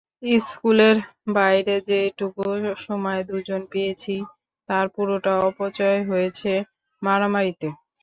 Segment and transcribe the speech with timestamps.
[0.43, 0.97] স্কুলের
[1.35, 2.43] বাইরে যেটুকু
[2.85, 4.15] সময় দুজন পেয়েছি,
[4.69, 6.51] তার পুরোটা অপচয় হয়েছে
[7.01, 7.67] মারামারিতে।